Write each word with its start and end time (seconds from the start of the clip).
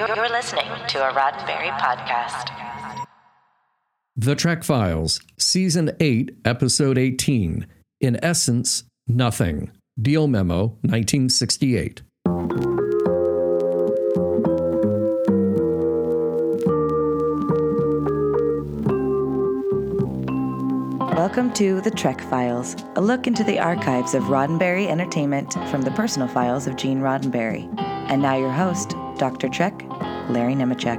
You're 0.00 0.30
listening 0.30 0.64
to 0.88 1.06
a 1.06 1.12
Roddenberry 1.12 1.70
podcast. 1.78 2.48
The 4.16 4.34
Trek 4.34 4.64
Files, 4.64 5.20
Season 5.38 5.90
8, 6.00 6.38
Episode 6.42 6.96
18. 6.96 7.66
In 8.00 8.24
essence, 8.24 8.84
nothing. 9.06 9.70
Deal 10.00 10.26
Memo, 10.26 10.78
1968. 10.80 12.00
Welcome 21.14 21.52
to 21.52 21.82
The 21.82 21.92
Trek 21.94 22.22
Files, 22.22 22.74
a 22.96 23.02
look 23.02 23.26
into 23.26 23.44
the 23.44 23.58
archives 23.58 24.14
of 24.14 24.22
Roddenberry 24.24 24.88
Entertainment 24.88 25.52
from 25.70 25.82
the 25.82 25.90
personal 25.90 26.26
files 26.26 26.66
of 26.66 26.76
Gene 26.76 27.00
Roddenberry. 27.00 27.68
And 28.10 28.22
now 28.22 28.38
your 28.38 28.50
host, 28.50 28.94
Dr. 29.20 29.50
Trek, 29.50 29.74
Larry 30.30 30.54
Nemecek. 30.54 30.98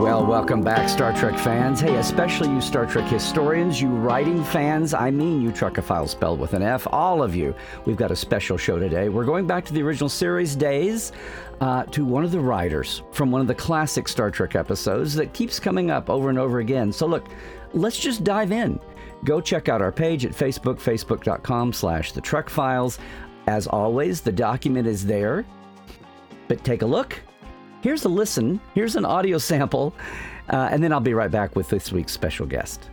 Well, 0.00 0.24
welcome 0.24 0.62
back, 0.62 0.88
Star 0.88 1.12
Trek 1.12 1.38
fans. 1.38 1.78
Hey, 1.78 1.96
especially 1.96 2.48
you 2.48 2.62
Star 2.62 2.86
Trek 2.86 3.06
historians, 3.06 3.78
you 3.78 3.88
writing 3.88 4.42
fans, 4.44 4.94
I 4.94 5.10
mean 5.10 5.42
you 5.42 5.50
Trekophiles 5.50 6.08
spelled 6.08 6.40
with 6.40 6.54
an 6.54 6.62
F, 6.62 6.86
all 6.90 7.22
of 7.22 7.36
you. 7.36 7.54
We've 7.84 7.98
got 7.98 8.10
a 8.10 8.16
special 8.16 8.56
show 8.56 8.78
today. 8.78 9.10
We're 9.10 9.26
going 9.26 9.46
back 9.46 9.66
to 9.66 9.74
the 9.74 9.82
original 9.82 10.08
series 10.08 10.56
days 10.56 11.12
uh, 11.60 11.84
to 11.84 12.02
one 12.06 12.24
of 12.24 12.32
the 12.32 12.40
writers 12.40 13.02
from 13.12 13.30
one 13.30 13.42
of 13.42 13.46
the 13.46 13.54
classic 13.54 14.08
Star 14.08 14.30
Trek 14.30 14.56
episodes 14.56 15.14
that 15.16 15.34
keeps 15.34 15.60
coming 15.60 15.90
up 15.90 16.08
over 16.08 16.30
and 16.30 16.38
over 16.38 16.60
again. 16.60 16.90
So 16.94 17.06
look, 17.06 17.28
let's 17.74 17.98
just 17.98 18.24
dive 18.24 18.52
in. 18.52 18.80
Go 19.24 19.38
check 19.40 19.68
out 19.68 19.82
our 19.82 19.92
page 19.92 20.24
at 20.24 20.32
Facebook, 20.32 20.80
facebook.com 20.80 21.74
slash 21.74 22.12
the 22.12 22.22
Trek 22.22 22.48
Files. 22.48 22.98
As 23.46 23.66
always, 23.66 24.20
the 24.20 24.32
document 24.32 24.86
is 24.86 25.04
there. 25.04 25.44
But 26.48 26.64
take 26.64 26.82
a 26.82 26.86
look. 26.86 27.20
Here's 27.82 28.04
a 28.04 28.08
listen. 28.08 28.60
Here's 28.74 28.96
an 28.96 29.04
audio 29.04 29.38
sample. 29.38 29.94
Uh, 30.48 30.68
and 30.70 30.82
then 30.82 30.92
I'll 30.92 31.00
be 31.00 31.14
right 31.14 31.30
back 31.30 31.56
with 31.56 31.68
this 31.68 31.92
week's 31.92 32.12
special 32.12 32.46
guest. 32.46 32.90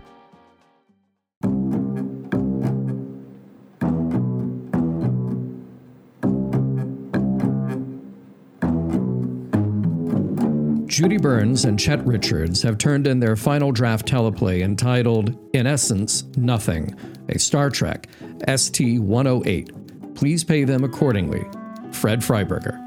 Judy 10.99 11.17
Burns 11.17 11.63
and 11.63 11.79
Chet 11.79 12.05
Richards 12.05 12.61
have 12.63 12.77
turned 12.77 13.07
in 13.07 13.21
their 13.21 13.37
final 13.37 13.71
draft 13.71 14.05
teleplay 14.05 14.63
entitled, 14.63 15.37
In 15.53 15.65
Essence, 15.65 16.23
Nothing, 16.35 16.93
a 17.29 17.39
Star 17.39 17.69
Trek 17.69 18.07
ST 18.53 18.99
108. 18.99 19.78
Please 20.19 20.43
pay 20.43 20.65
them 20.65 20.83
accordingly. 20.83 21.47
Fred 21.93 22.19
Freiberger. 22.19 22.77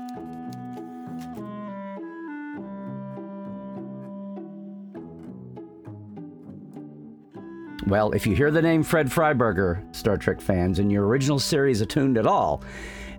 Well, 7.87 8.13
if 8.13 8.27
you 8.27 8.37
hear 8.37 8.51
the 8.51 8.61
name 8.61 8.83
Fred 8.83 9.07
Freiberger, 9.07 9.97
Star 9.97 10.19
Trek 10.19 10.43
fans, 10.43 10.79
and 10.79 10.93
your 10.93 11.07
original 11.07 11.39
series 11.39 11.81
attuned 11.81 12.19
at 12.19 12.27
all, 12.27 12.63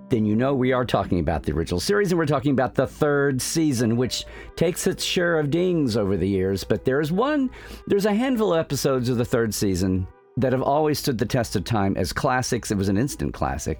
then 0.10 0.26
you 0.26 0.36
know 0.36 0.54
we 0.54 0.74
are 0.74 0.86
talking 0.86 1.18
about 1.18 1.42
the 1.42 1.52
original 1.52 1.80
series 1.80 2.12
and 2.12 2.20
we're 2.20 2.28
talking 2.28 2.52
about 2.52 2.76
the 2.76 2.86
third 2.86 3.42
season, 3.42 3.98
which 3.98 4.26
takes 4.56 4.86
its 4.86 5.04
share 5.04 5.40
of 5.40 5.50
dings 5.50 5.98
over 5.98 6.18
the 6.18 6.30
years. 6.30 6.64
But 6.64 6.86
there's 6.86 7.12
one, 7.12 7.50
there's 7.88 8.06
a 8.06 8.14
handful 8.14 8.54
of 8.54 8.60
episodes 8.60 9.10
of 9.10 9.18
the 9.18 9.26
third 9.26 9.56
season 9.56 10.06
that 10.38 10.54
have 10.54 10.62
always 10.62 11.00
stood 11.00 11.18
the 11.18 11.26
test 11.26 11.56
of 11.56 11.64
time 11.64 11.98
as 11.98 12.14
classics. 12.14 12.70
It 12.70 12.78
was 12.78 12.90
an 12.90 12.98
instant 13.00 13.34
classic. 13.34 13.80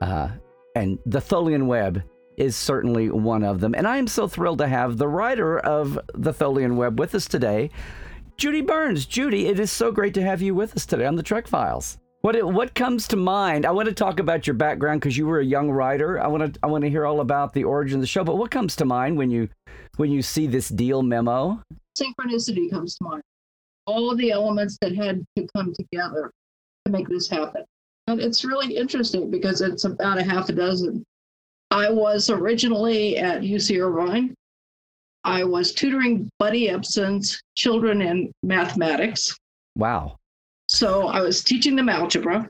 Uh, 0.00 0.28
and 0.74 0.98
The 1.06 1.20
Tholian 1.20 1.66
Web 1.66 2.02
is 2.36 2.54
certainly 2.54 3.10
one 3.10 3.42
of 3.42 3.60
them. 3.60 3.74
And 3.74 3.86
I 3.86 3.96
am 3.96 4.06
so 4.06 4.28
thrilled 4.28 4.58
to 4.58 4.68
have 4.68 4.98
the 4.98 5.08
writer 5.08 5.58
of 5.58 5.98
The 6.14 6.32
Tholian 6.32 6.76
Web 6.76 6.98
with 6.98 7.14
us 7.14 7.26
today. 7.26 7.70
Judy 8.36 8.60
Burns. 8.60 9.06
Judy, 9.06 9.46
it 9.46 9.58
is 9.58 9.72
so 9.72 9.90
great 9.90 10.12
to 10.14 10.22
have 10.22 10.42
you 10.42 10.54
with 10.54 10.76
us 10.76 10.84
today 10.84 11.06
on 11.06 11.16
the 11.16 11.22
Trek 11.22 11.46
Files. 11.46 11.98
What 12.20 12.42
what 12.52 12.74
comes 12.74 13.06
to 13.08 13.16
mind? 13.16 13.64
I 13.64 13.70
want 13.70 13.88
to 13.88 13.94
talk 13.94 14.18
about 14.18 14.46
your 14.46 14.54
background 14.54 15.00
because 15.00 15.16
you 15.16 15.26
were 15.26 15.38
a 15.38 15.44
young 15.44 15.70
writer. 15.70 16.20
I 16.20 16.26
want 16.26 16.54
to 16.54 16.60
I 16.62 16.66
want 16.66 16.82
to 16.82 16.90
hear 16.90 17.06
all 17.06 17.20
about 17.20 17.52
the 17.52 17.64
origin 17.64 17.98
of 17.98 18.00
the 18.00 18.06
show. 18.06 18.24
But 18.24 18.36
what 18.36 18.50
comes 18.50 18.74
to 18.76 18.84
mind 18.84 19.16
when 19.16 19.30
you 19.30 19.48
when 19.96 20.10
you 20.10 20.22
see 20.22 20.46
this 20.46 20.68
deal 20.68 21.02
memo? 21.02 21.62
Synchronicity 21.98 22.68
comes 22.68 22.96
to 22.96 23.04
mind. 23.04 23.22
All 23.86 24.14
the 24.16 24.32
elements 24.32 24.76
that 24.80 24.94
had 24.94 25.24
to 25.36 25.46
come 25.56 25.72
together 25.72 26.32
to 26.84 26.92
make 26.92 27.08
this 27.08 27.28
happen. 27.28 27.64
And 28.06 28.20
it's 28.20 28.44
really 28.44 28.76
interesting 28.76 29.30
because 29.30 29.60
it's 29.60 29.84
about 29.84 30.18
a 30.18 30.22
half 30.22 30.48
a 30.48 30.52
dozen. 30.52 31.04
I 31.70 31.90
was 31.90 32.30
originally 32.30 33.18
at 33.18 33.42
UC 33.42 33.80
Irvine 33.80 34.34
I 35.26 35.42
was 35.42 35.72
tutoring 35.72 36.30
Buddy 36.38 36.68
Ebsen's 36.68 37.42
children 37.56 38.00
in 38.00 38.30
mathematics. 38.44 39.36
Wow. 39.76 40.18
So 40.68 41.08
I 41.08 41.20
was 41.20 41.42
teaching 41.42 41.74
them 41.74 41.88
algebra. 41.88 42.48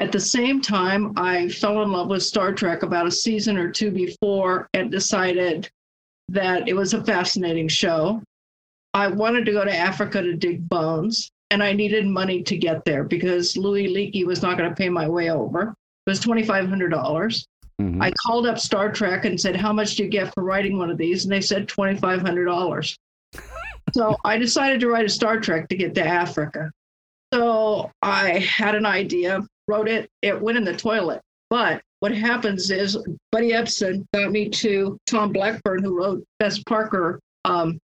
At 0.00 0.12
the 0.12 0.20
same 0.20 0.60
time, 0.60 1.14
I 1.16 1.48
fell 1.48 1.82
in 1.82 1.92
love 1.92 2.08
with 2.08 2.22
Star 2.22 2.52
Trek 2.52 2.82
about 2.82 3.06
a 3.06 3.10
season 3.10 3.56
or 3.56 3.70
two 3.70 3.90
before 3.90 4.68
and 4.74 4.90
decided 4.90 5.70
that 6.28 6.68
it 6.68 6.74
was 6.74 6.92
a 6.92 7.02
fascinating 7.02 7.68
show. 7.68 8.22
I 8.92 9.08
wanted 9.08 9.46
to 9.46 9.52
go 9.52 9.64
to 9.64 9.74
Africa 9.74 10.20
to 10.20 10.36
dig 10.36 10.68
bones, 10.68 11.30
and 11.54 11.62
I 11.62 11.72
needed 11.72 12.04
money 12.04 12.42
to 12.42 12.56
get 12.56 12.84
there 12.84 13.04
because 13.04 13.56
Louis 13.56 13.86
Leakey 13.86 14.26
was 14.26 14.42
not 14.42 14.58
going 14.58 14.68
to 14.68 14.74
pay 14.74 14.88
my 14.88 15.08
way 15.08 15.30
over. 15.30 15.72
It 16.04 16.10
was 16.10 16.20
$2,500. 16.20 17.46
Mm-hmm. 17.80 18.02
I 18.02 18.10
called 18.26 18.48
up 18.48 18.58
Star 18.58 18.90
Trek 18.90 19.24
and 19.24 19.40
said, 19.40 19.54
How 19.54 19.72
much 19.72 19.94
do 19.94 20.02
you 20.02 20.08
get 20.08 20.34
for 20.34 20.42
writing 20.42 20.76
one 20.76 20.90
of 20.90 20.98
these? 20.98 21.24
And 21.24 21.32
they 21.32 21.40
said 21.40 21.68
$2,500. 21.68 22.96
so 23.92 24.16
I 24.24 24.36
decided 24.36 24.80
to 24.80 24.88
write 24.88 25.06
a 25.06 25.08
Star 25.08 25.38
Trek 25.38 25.68
to 25.68 25.76
get 25.76 25.94
to 25.94 26.04
Africa. 26.04 26.72
So 27.32 27.92
I 28.02 28.40
had 28.40 28.74
an 28.74 28.84
idea, 28.84 29.40
wrote 29.68 29.88
it, 29.88 30.10
it 30.22 30.40
went 30.40 30.58
in 30.58 30.64
the 30.64 30.76
toilet. 30.76 31.20
But 31.50 31.82
what 32.00 32.12
happens 32.12 32.72
is 32.72 32.98
Buddy 33.30 33.52
Ebsen 33.52 34.04
got 34.12 34.32
me 34.32 34.48
to 34.48 34.98
Tom 35.06 35.32
Blackburn, 35.32 35.84
who 35.84 35.96
wrote 35.96 36.24
Fess 36.40 36.60
Parker, 36.64 37.20
um, 37.44 37.78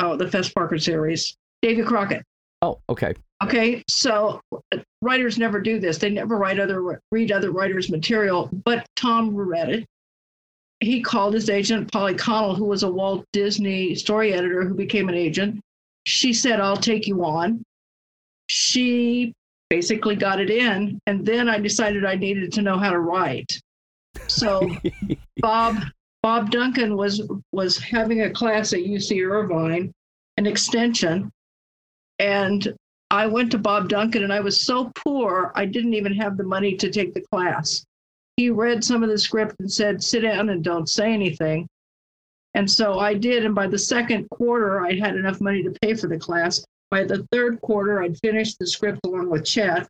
oh, 0.00 0.16
the 0.16 0.28
Fess 0.28 0.48
Parker 0.48 0.78
series, 0.78 1.36
Davy 1.62 1.84
Crockett. 1.84 2.24
Oh, 2.64 2.80
okay. 2.88 3.12
Okay, 3.42 3.84
so 3.90 4.40
uh, 4.52 4.78
writers 5.02 5.36
never 5.36 5.60
do 5.60 5.78
this. 5.78 5.98
They 5.98 6.08
never 6.08 6.38
write 6.38 6.58
other 6.58 6.98
read 7.10 7.30
other 7.30 7.50
writers' 7.50 7.90
material. 7.90 8.48
But 8.64 8.86
Tom 8.96 9.34
read 9.34 9.68
it. 9.68 9.86
He 10.80 11.02
called 11.02 11.34
his 11.34 11.50
agent 11.50 11.92
Polly 11.92 12.14
Connell, 12.14 12.54
who 12.54 12.64
was 12.64 12.82
a 12.82 12.90
Walt 12.90 13.26
Disney 13.34 13.94
story 13.94 14.32
editor 14.32 14.64
who 14.66 14.72
became 14.72 15.10
an 15.10 15.14
agent. 15.14 15.60
She 16.06 16.32
said, 16.32 16.58
"I'll 16.58 16.78
take 16.78 17.06
you 17.06 17.22
on." 17.22 17.62
She 18.46 19.34
basically 19.68 20.16
got 20.16 20.40
it 20.40 20.48
in, 20.48 20.98
and 21.06 21.26
then 21.26 21.50
I 21.50 21.58
decided 21.58 22.06
I 22.06 22.14
needed 22.14 22.50
to 22.54 22.62
know 22.62 22.78
how 22.78 22.90
to 22.90 22.98
write. 22.98 23.60
So 24.26 24.74
Bob 25.40 25.82
Bob 26.22 26.50
Duncan 26.50 26.96
was 26.96 27.20
was 27.52 27.76
having 27.76 28.22
a 28.22 28.30
class 28.30 28.72
at 28.72 28.80
UC 28.80 29.22
Irvine, 29.22 29.92
an 30.38 30.46
extension, 30.46 31.30
and 32.18 32.74
I 33.10 33.26
went 33.26 33.50
to 33.52 33.58
Bob 33.58 33.88
Duncan 33.88 34.24
and 34.24 34.32
I 34.32 34.40
was 34.40 34.60
so 34.60 34.90
poor, 34.94 35.52
I 35.54 35.66
didn't 35.66 35.94
even 35.94 36.14
have 36.14 36.36
the 36.36 36.44
money 36.44 36.76
to 36.76 36.90
take 36.90 37.14
the 37.14 37.20
class. 37.20 37.84
He 38.36 38.50
read 38.50 38.82
some 38.82 39.02
of 39.02 39.08
the 39.08 39.18
script 39.18 39.56
and 39.60 39.70
said, 39.70 40.02
sit 40.02 40.20
down 40.20 40.48
and 40.48 40.64
don't 40.64 40.88
say 40.88 41.12
anything. 41.12 41.68
And 42.54 42.70
so 42.70 42.98
I 42.98 43.14
did. 43.14 43.44
And 43.44 43.54
by 43.54 43.66
the 43.66 43.78
second 43.78 44.28
quarter, 44.30 44.84
I 44.84 44.94
had 44.94 45.16
enough 45.16 45.40
money 45.40 45.62
to 45.62 45.70
pay 45.82 45.94
for 45.94 46.08
the 46.08 46.18
class. 46.18 46.64
By 46.90 47.04
the 47.04 47.26
third 47.32 47.60
quarter, 47.60 48.02
I'd 48.02 48.18
finished 48.18 48.58
the 48.58 48.66
script 48.66 49.00
along 49.04 49.30
with 49.30 49.44
Chet. 49.44 49.88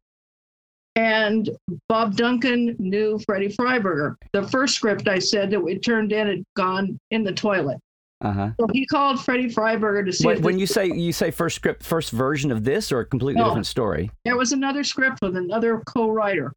And 0.97 1.51
Bob 1.89 2.17
Duncan 2.17 2.77
knew 2.79 3.19
Freddie 3.27 3.49
Freiberger. 3.49 4.17
The 4.33 4.47
first 4.49 4.75
script 4.75 5.09
I 5.09 5.19
said 5.19 5.51
that 5.51 5.61
we 5.63 5.79
turned 5.79 6.13
in 6.13 6.27
had 6.27 6.45
gone 6.57 6.99
in 7.11 7.25
the 7.25 7.33
toilet. 7.33 7.79
Uh-huh. 8.25 8.51
So 8.59 8.67
he 8.73 8.87
called 8.87 9.23
Freddie 9.23 9.51
Freiberger 9.51 10.05
to 10.07 10.13
see. 10.13 10.27
When, 10.27 10.43
when 10.43 10.59
you 10.59 10.67
say 10.67 10.87
you 10.87 11.13
say 11.13 11.31
first 11.31 11.57
script, 11.57 11.83
first 11.83 12.11
version 12.11 12.51
of 12.51 12.65
this, 12.65 12.91
or 12.91 13.01
a 13.01 13.05
completely 13.05 13.41
no, 13.41 13.49
different 13.49 13.67
story? 13.67 14.11
There 14.25 14.37
was 14.37 14.53
another 14.53 14.83
script 14.83 15.21
with 15.21 15.37
another 15.37 15.83
co-writer. 15.87 16.55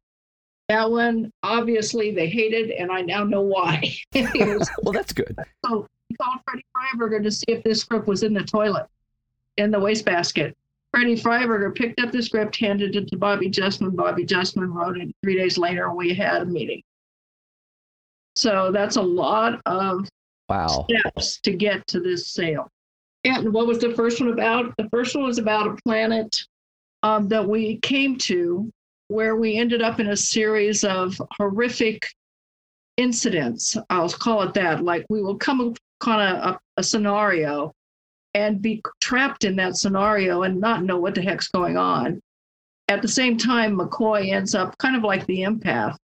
That 0.70 0.90
one, 0.90 1.30
obviously, 1.42 2.10
they 2.10 2.28
hated, 2.28 2.70
and 2.70 2.90
I 2.90 3.02
now 3.02 3.22
know 3.22 3.42
why. 3.42 3.82
was, 4.14 4.70
well, 4.82 4.92
that's 4.92 5.12
good. 5.12 5.36
So 5.66 5.86
he 6.08 6.16
called 6.16 6.40
Freddie 6.48 6.64
Freiberger 6.74 7.22
to 7.22 7.30
see 7.30 7.46
if 7.48 7.62
this 7.64 7.82
script 7.82 8.06
was 8.06 8.22
in 8.22 8.32
the 8.32 8.42
toilet, 8.42 8.86
in 9.58 9.70
the 9.70 9.78
wastebasket. 9.78 10.56
Freddie 10.90 11.16
Freiberger 11.16 11.74
picked 11.74 12.00
up 12.00 12.12
the 12.12 12.22
script, 12.22 12.56
handed 12.56 12.96
it 12.96 13.08
to 13.08 13.16
Bobby 13.16 13.50
Justman. 13.50 13.94
Bobby 13.94 14.24
Justman 14.24 14.72
wrote 14.72 14.98
it. 14.98 15.14
Three 15.22 15.36
days 15.36 15.58
later, 15.58 15.92
we 15.92 16.14
had 16.14 16.42
a 16.42 16.46
meeting. 16.46 16.82
So 18.36 18.70
that's 18.72 18.96
a 18.96 19.02
lot 19.02 19.60
of 19.66 20.08
wow. 20.48 20.86
steps 20.88 21.40
to 21.40 21.52
get 21.52 21.86
to 21.88 22.00
this 22.00 22.28
sale. 22.28 22.68
And 23.24 23.52
what 23.52 23.66
was 23.66 23.78
the 23.78 23.94
first 23.94 24.20
one 24.20 24.30
about? 24.30 24.74
The 24.76 24.88
first 24.90 25.14
one 25.14 25.24
was 25.24 25.38
about 25.38 25.66
a 25.66 25.76
planet 25.84 26.34
um, 27.02 27.28
that 27.28 27.46
we 27.46 27.78
came 27.78 28.16
to 28.18 28.70
where 29.08 29.36
we 29.36 29.56
ended 29.56 29.82
up 29.82 30.00
in 30.00 30.08
a 30.08 30.16
series 30.16 30.84
of 30.84 31.20
horrific 31.38 32.06
incidents. 32.96 33.76
I'll 33.90 34.08
call 34.10 34.42
it 34.42 34.54
that. 34.54 34.84
Like 34.84 35.06
we 35.08 35.22
will 35.22 35.36
come 35.36 35.74
kind 36.00 36.36
of 36.36 36.54
a, 36.54 36.60
a 36.76 36.82
scenario 36.82 37.72
and 38.34 38.62
be 38.62 38.82
trapped 39.00 39.44
in 39.44 39.56
that 39.56 39.76
scenario 39.76 40.42
and 40.42 40.60
not 40.60 40.84
know 40.84 40.98
what 40.98 41.14
the 41.14 41.22
heck's 41.22 41.48
going 41.48 41.76
on. 41.76 42.20
At 42.88 43.02
the 43.02 43.08
same 43.08 43.36
time, 43.36 43.76
McCoy 43.76 44.32
ends 44.32 44.54
up 44.54 44.76
kind 44.78 44.96
of 44.96 45.02
like 45.02 45.26
the 45.26 45.40
empath 45.40 45.96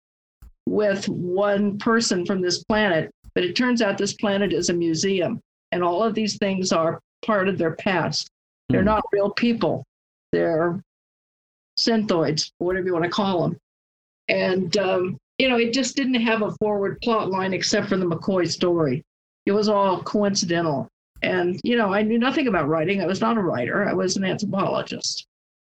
with 0.67 1.09
one 1.09 1.79
person 1.79 2.25
from 2.25 2.41
this 2.41 2.65
planet, 2.65 3.11
but 3.35 3.45
it 3.45 3.55
turns 3.57 3.83
out 3.83 3.99
this 3.99 4.15
planet 4.15 4.53
is 4.53 4.69
a 4.69 4.73
museum 4.75 5.41
and 5.73 5.83
all 5.83 6.03
of 6.03 6.15
these 6.15 6.37
things 6.39 6.73
are 6.73 7.01
part 7.25 7.49
of 7.49 7.59
their 7.59 7.75
past. 7.77 8.29
They're 8.69 8.81
Hmm. 8.81 8.87
not 8.87 9.05
real 9.13 9.31
people. 9.31 9.85
They're 10.33 10.81
synthoids, 11.79 12.51
whatever 12.59 12.87
you 12.87 12.93
want 12.93 13.05
to 13.05 13.11
call 13.11 13.43
them. 13.43 13.59
And 14.29 14.77
um, 14.77 15.19
you 15.39 15.49
know, 15.49 15.57
it 15.59 15.73
just 15.73 15.97
didn't 15.97 16.15
have 16.15 16.43
a 16.43 16.53
forward 16.53 16.99
plot 17.03 17.31
line 17.31 17.53
except 17.53 17.89
for 17.89 17.97
the 17.97 18.07
McCoy 18.07 18.49
story. 18.51 19.03
It 19.47 19.53
was 19.53 19.69
all 19.69 20.03
coincidental. 20.03 20.89
And 21.23 21.61
you 21.65 21.77
know, 21.77 21.93
I 21.93 22.03
knew 22.03 22.19
nothing 22.19 22.47
about 22.49 22.69
writing. 22.69 23.01
I 23.03 23.07
was 23.07 23.21
not 23.21 23.37
a 23.37 23.41
writer. 23.43 23.85
I 23.89 23.93
was 23.95 24.17
an 24.17 24.25
anthropologist. 24.25 25.27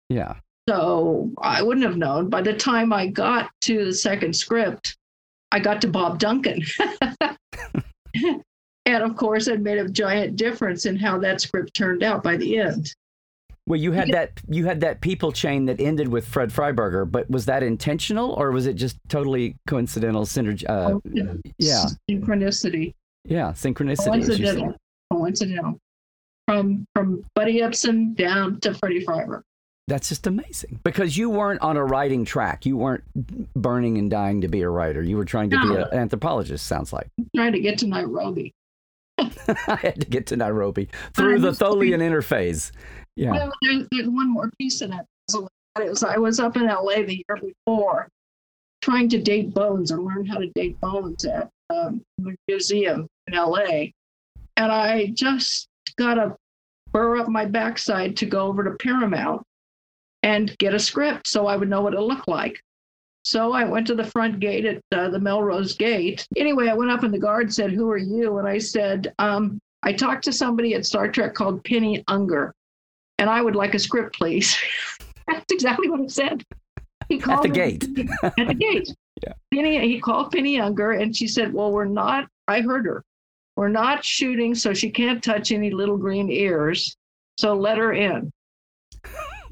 Yeah. 0.09 0.37
So 0.69 1.31
I 1.41 1.63
wouldn't 1.63 1.87
have 1.87 1.97
known. 1.97 2.29
By 2.29 2.43
the 2.43 2.53
time 2.55 2.93
I 2.93 3.07
got 3.07 3.51
to 3.63 3.87
the 3.87 3.93
second 3.95 4.35
script, 4.37 4.97
I 5.51 5.59
got 5.61 5.81
to 5.83 5.89
Bob 5.89 6.19
Duncan. 6.19 6.63
and 8.87 9.03
of 9.03 9.17
course, 9.17 9.49
it 9.49 9.61
made 9.61 9.79
a 9.79 9.89
giant 9.89 10.37
difference 10.37 10.87
in 10.87 10.97
how 10.97 11.19
that 11.19 11.41
script 11.41 11.75
turned 11.75 12.03
out 12.03 12.23
by 12.23 12.37
the 12.37 12.59
end. 12.59 12.95
Well, 13.67 13.79
you 13.79 13.93
had 13.93 14.09
that 14.13 14.41
you 14.49 14.65
had 14.65 14.81
that 14.81 15.03
people 15.03 15.31
chain 15.31 15.67
that 15.67 15.79
ended 15.79 16.09
with 16.09 16.27
Fred 16.27 16.49
Freiberger, 16.51 17.11
but 17.11 17.29
was 17.29 17.45
that 17.47 17.63
intentional 17.63 18.31
or 18.33 18.51
was 18.51 18.67
it 18.67 18.75
just 18.75 18.97
totally 19.09 19.57
coincidental 19.67 20.23
synergy? 20.25 20.65
Uh, 20.67 20.99
yeah, 21.59 21.85
Synchronicity. 22.11 22.95
yeah, 23.25 23.53
synchronicity. 23.53 24.21
as 24.23 24.39
you 24.39 24.47
said. 24.47 24.57
Coincidental. 24.57 24.75
Coincidental. 25.13 25.79
From 26.47 26.87
from 26.95 27.25
Buddy 27.35 27.61
Ebsen 27.61 28.17
down 28.17 28.59
to 28.61 28.73
Freddie 28.73 29.05
Freiberg. 29.05 29.43
That's 29.89 30.09
just 30.11 30.27
amazing 30.27 30.81
because 30.85 31.17
you 31.17 31.31
weren't 31.31 31.63
on 31.63 31.79
a 31.79 31.85
writing 31.85 32.25
track. 32.27 32.67
You 32.67 32.77
weren't 32.77 33.03
burning 33.55 33.97
and 33.97 34.11
dying 34.11 34.43
to 34.43 34.49
be 34.49 34.61
a 34.61 34.69
writer. 34.69 35.03
You 35.03 35.17
were 35.17 35.25
trying 35.25 35.49
to 35.51 35.59
be 35.59 35.67
No. 35.67 35.77
a, 35.77 35.89
an 35.89 35.99
anthropologist. 35.99 36.67
Sounds 36.67 36.93
like 36.93 37.09
Trying 37.35 37.53
to 37.53 37.61
get 37.61 37.79
to 37.79 37.87
Nairobi. 37.87 38.53
I 39.19 39.77
had 39.83 40.01
to 40.01 40.07
get 40.07 40.27
to 40.27 40.37
Nairobi 40.37 40.89
through 41.15 41.39
the 41.41 41.53
Tholian 41.53 42.01
interphase. 42.01 42.71
Yeah. 43.17 43.31
Well, 43.33 43.53
there's, 43.63 43.87
there's 43.91 44.09
one 44.09 44.31
more 44.31 44.51
piece 44.61 44.83
in. 44.83 44.93
So 45.31 45.49
it 45.81 45.89
was, 45.89 46.03
I 46.05 46.19
was 46.19 46.39
up 46.39 46.57
in 46.57 46.67
LA 46.67 46.97
the 47.03 47.25
year 47.27 47.39
before 47.41 48.09
trying 48.83 49.09
to 49.09 49.19
date 49.23 49.55
bones 49.55 49.91
and 49.91 50.05
learn 50.05 50.27
how 50.27 50.37
to 50.37 50.49
date 50.55 50.79
bones 50.81 51.25
at 51.25 51.49
um, 51.71 52.03
the 52.19 52.37
museum 52.47 53.09
in 53.27 53.35
LA. 53.35 53.87
And 54.59 54.71
I 54.71 55.07
just 55.15 55.67
got 55.97 56.15
to 56.15 56.37
burr 56.93 57.17
up 57.17 57.29
my 57.29 57.47
backside 57.47 58.19
to 58.19 58.27
go 58.27 58.43
over 58.43 58.63
to 58.65 58.73
Paramount 58.73 59.43
and 60.23 60.57
get 60.59 60.75
a 60.75 60.79
script 60.79 61.27
so 61.27 61.47
I 61.47 61.57
would 61.57 61.69
know 61.69 61.83
what 61.83 61.95
it 61.95 62.01
looked 62.01 62.29
like. 62.29 62.61
So 63.25 63.53
I 63.53 63.65
went 63.65 63.87
to 63.89 63.95
the 63.95 64.05
front 64.05 64.41
gate 64.41 64.65
at 64.65 64.83
uh, 64.93 65.11
the 65.11 65.19
Melrose 65.21 65.75
Gate. 65.75 66.27
Anyway, 66.37 66.69
I 66.69 66.75
went 66.75 66.91
up 66.91 67.03
and 67.03 67.13
the 67.13 67.19
guard 67.19 67.53
said, 67.53 67.73
Who 67.73 67.91
are 67.91 67.99
you? 67.99 68.39
And 68.39 68.49
I 68.49 68.59
said, 68.59 69.13
um, 69.19 69.59
I 69.83 69.93
talked 69.93 70.25
to 70.25 70.33
somebody 70.33 70.75
at 70.75 70.87
Star 70.87 71.09
Trek 71.09 71.35
called 71.35 71.63
Penny 71.65 72.03
Unger 72.09 72.55
and 73.19 73.29
I 73.29 73.43
would 73.43 73.57
like 73.57 73.75
a 73.75 73.79
script, 73.79 74.17
please. 74.17 74.57
That's 75.27 75.53
exactly 75.53 75.91
what 75.91 76.01
I 76.01 76.07
said. 76.07 76.45
He 77.09 77.19
called 77.19 77.45
the 77.45 77.49
me- 77.49 77.55
gate. 77.55 77.85
at 78.23 78.49
the 78.49 78.55
gate. 78.55 78.89
Yeah. 79.27 79.33
Penny, 79.53 79.81
he 79.81 79.99
called 79.99 80.31
Penny 80.31 80.61
Unger, 80.61 80.93
and 80.93 81.17
she 81.17 81.27
said, 81.27 81.53
"Well, 81.53 81.73
we're 81.73 81.87
not." 81.87 82.29
I 82.47 82.61
heard 82.61 82.85
her. 82.87 83.03
We're 83.57 83.67
not 83.67 84.05
shooting, 84.05 84.55
so 84.55 84.73
she 84.73 84.91
can't 84.91 85.21
touch 85.21 85.51
any 85.51 85.73
little 85.73 85.97
green 85.97 86.31
ears. 86.31 86.97
So 87.37 87.55
let 87.55 87.79
her 87.79 87.93
in. 87.93 88.31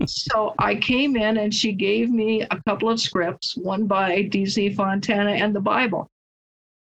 So 0.07 0.55
I 0.59 0.75
came 0.75 1.17
in, 1.17 1.39
and 1.39 1.55
she 1.55 1.73
gave 1.73 2.11
me 2.11 2.43
a 2.43 2.61
couple 2.67 2.91
of 2.91 3.01
scripts, 3.01 3.57
one 3.57 3.87
by 3.87 4.23
D.C. 4.23 4.75
Fontana 4.75 5.31
and 5.33 5.55
the 5.55 5.61
Bible, 5.61 6.09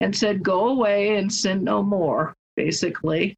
and 0.00 0.14
said, 0.14 0.42
"Go 0.42 0.68
away 0.68 1.16
and 1.16 1.32
sin 1.32 1.64
no 1.64 1.82
more." 1.82 2.34
Basically, 2.56 3.36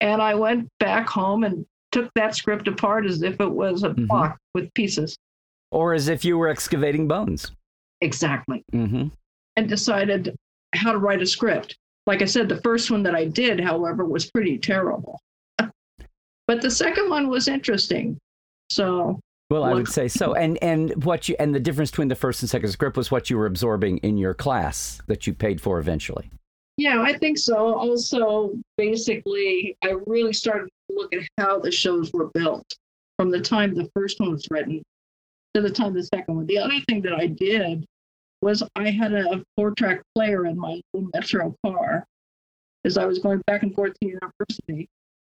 and 0.00 0.22
I 0.22 0.34
went 0.34 0.68
back 0.78 1.08
home 1.08 1.42
and 1.44 1.66
took 1.90 2.10
that 2.14 2.34
script 2.36 2.68
apart 2.68 3.04
as 3.06 3.22
if 3.22 3.40
it 3.40 3.50
was 3.50 3.82
a 3.82 3.90
Mhm. 3.90 4.06
block 4.08 4.38
with 4.54 4.72
pieces. 4.74 5.16
Or 5.70 5.94
as 5.94 6.08
if 6.08 6.24
you 6.24 6.38
were 6.38 6.48
excavating 6.48 7.08
bones. 7.08 7.50
Exactly. 8.00 8.62
hmm 8.72 9.08
and 9.56 9.68
decided 9.68 10.34
how 10.74 10.92
to 10.92 10.98
write 10.98 11.20
a 11.20 11.26
script. 11.26 11.76
Like 12.06 12.22
I 12.22 12.24
said, 12.24 12.48
the 12.48 12.60
first 12.62 12.90
one 12.90 13.02
that 13.02 13.14
I 13.14 13.26
did, 13.26 13.60
however, 13.60 14.04
was 14.06 14.30
pretty 14.30 14.56
terrible. 14.58 15.20
but 16.46 16.62
the 16.62 16.70
second 16.70 17.10
one 17.10 17.28
was 17.28 17.48
interesting. 17.48 18.18
So, 18.70 19.20
Well, 19.50 19.64
I 19.64 19.74
would 19.74 19.88
say 19.88 20.08
so. 20.08 20.34
And 20.34 20.62
and 20.62 21.04
what 21.04 21.28
you 21.28 21.36
and 21.38 21.54
the 21.54 21.60
difference 21.60 21.90
between 21.90 22.08
the 22.08 22.14
first 22.14 22.42
and 22.42 22.48
second 22.48 22.70
script 22.70 22.96
was 22.96 23.10
what 23.10 23.28
you 23.30 23.36
were 23.36 23.46
absorbing 23.46 23.98
in 23.98 24.16
your 24.16 24.34
class 24.34 25.00
that 25.08 25.26
you 25.26 25.34
paid 25.34 25.60
for 25.60 25.78
eventually. 25.78 26.30
yeah, 26.78 27.02
I 27.02 27.18
think 27.18 27.36
so. 27.38 27.74
Also, 27.74 28.54
basically, 28.78 29.76
I 29.84 29.94
really 30.06 30.32
started 30.32 30.68
to 30.88 30.96
look 30.96 31.14
at 31.14 31.22
how 31.38 31.58
the 31.58 31.70
shows 31.70 32.12
were 32.12 32.30
built 32.32 32.74
from 33.18 33.30
the 33.30 33.40
time 33.40 33.74
the 33.74 33.90
first 33.94 34.18
one 34.20 34.32
was 34.32 34.46
written 34.50 34.82
to 35.54 35.60
the 35.60 35.70
time 35.70 35.92
the 35.92 36.02
second 36.02 36.34
one. 36.34 36.46
The 36.46 36.58
other 36.58 36.80
thing 36.88 37.02
that 37.02 37.12
I 37.12 37.26
did 37.26 37.84
was 38.40 38.62
I 38.74 38.90
had 38.90 39.12
a 39.12 39.44
four 39.54 39.72
track 39.72 40.02
player 40.14 40.46
in 40.46 40.58
my 40.58 40.80
little 40.92 41.10
Metro 41.14 41.54
car 41.64 42.04
as 42.84 42.96
I 42.96 43.04
was 43.04 43.18
going 43.18 43.40
back 43.46 43.62
and 43.62 43.74
forth 43.74 43.92
to 44.00 44.08
university. 44.08 44.88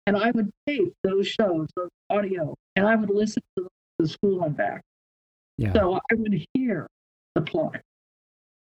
And 0.06 0.18
I 0.18 0.32
would 0.32 0.50
tape 0.68 0.94
those 1.04 1.28
shows, 1.28 1.68
those 1.76 1.90
audio, 2.10 2.56
and 2.76 2.86
I 2.86 2.96
would 2.96 3.10
listen 3.10 3.42
to 3.58 3.68
the 4.00 4.08
school 4.08 4.44
and 4.44 4.56
back. 4.56 4.82
Yeah. 5.58 5.74
So 5.74 5.96
I 5.96 6.16
would 6.16 6.46
hear 6.54 6.88
the 7.36 7.42
plot. 7.42 7.80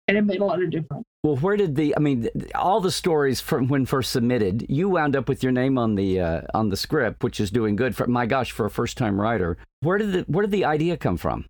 And 0.08 0.16
it 0.16 0.22
made 0.22 0.40
a 0.40 0.44
lot 0.44 0.62
of 0.62 0.70
difference. 0.70 1.04
Well, 1.24 1.36
where 1.36 1.56
did 1.56 1.74
the? 1.74 1.96
I 1.96 1.98
mean, 1.98 2.28
all 2.54 2.80
the 2.80 2.92
stories 2.92 3.40
from 3.40 3.66
when 3.66 3.86
first 3.86 4.12
submitted, 4.12 4.66
you 4.68 4.88
wound 4.88 5.16
up 5.16 5.28
with 5.28 5.42
your 5.42 5.50
name 5.50 5.78
on 5.78 5.96
the 5.96 6.20
uh, 6.20 6.42
on 6.54 6.68
the 6.68 6.76
script, 6.76 7.24
which 7.24 7.40
is 7.40 7.50
doing 7.50 7.74
good. 7.74 7.96
For 7.96 8.06
my 8.06 8.26
gosh, 8.26 8.52
for 8.52 8.66
a 8.66 8.70
first 8.70 8.96
time 8.96 9.20
writer, 9.20 9.56
where 9.80 9.98
did 9.98 10.12
the 10.12 10.24
where 10.28 10.42
did 10.42 10.52
the 10.52 10.64
idea 10.64 10.96
come 10.96 11.16
from? 11.16 11.46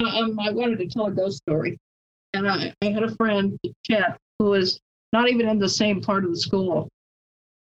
um, 0.00 0.38
I 0.38 0.50
wanted 0.50 0.78
to 0.78 0.86
tell 0.86 1.06
a 1.06 1.10
ghost 1.10 1.38
story. 1.38 1.78
And 2.34 2.48
I, 2.48 2.74
I 2.82 2.86
had 2.86 3.02
a 3.02 3.14
friend, 3.16 3.58
Chet, 3.84 4.18
who 4.38 4.46
was 4.46 4.78
not 5.12 5.28
even 5.28 5.48
in 5.48 5.58
the 5.58 5.68
same 5.68 6.00
part 6.00 6.24
of 6.24 6.30
the 6.30 6.38
school. 6.38 6.88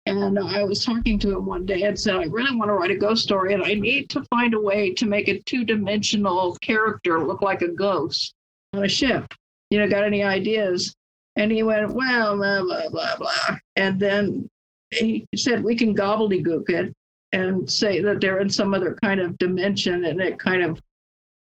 And 0.05 0.37
I 0.37 0.63
was 0.63 0.83
talking 0.83 1.17
to 1.19 1.37
him 1.37 1.45
one 1.45 1.65
day 1.65 1.83
and 1.83 1.97
said, 1.97 2.15
I 2.15 2.25
really 2.25 2.55
want 2.55 2.67
to 2.69 2.73
write 2.73 2.91
a 2.91 2.97
ghost 2.97 3.23
story, 3.23 3.53
and 3.53 3.63
I 3.63 3.73
need 3.73 4.09
to 4.09 4.23
find 4.25 4.53
a 4.53 4.59
way 4.59 4.93
to 4.95 5.05
make 5.05 5.29
a 5.29 5.39
two 5.43 5.63
dimensional 5.63 6.57
character 6.57 7.25
look 7.25 7.41
like 7.41 7.61
a 7.61 7.69
ghost 7.69 8.33
on 8.73 8.83
a 8.83 8.89
ship. 8.89 9.33
You 9.69 9.79
know, 9.79 9.87
got 9.87 10.03
any 10.03 10.21
ideas? 10.21 10.93
And 11.37 11.51
he 11.51 11.63
went, 11.63 11.93
Well, 11.93 12.35
blah, 12.35 12.63
blah, 12.63 12.89
blah, 12.89 13.15
blah. 13.17 13.57
And 13.77 13.97
then 13.99 14.49
he 14.91 15.25
said, 15.35 15.63
We 15.63 15.75
can 15.75 15.95
gobbledygook 15.95 16.69
it 16.69 16.93
and 17.31 17.69
say 17.69 18.01
that 18.01 18.19
they're 18.19 18.39
in 18.39 18.49
some 18.49 18.73
other 18.73 18.97
kind 19.01 19.21
of 19.21 19.37
dimension, 19.37 20.05
and 20.05 20.19
it 20.19 20.37
kind 20.37 20.63
of 20.63 20.81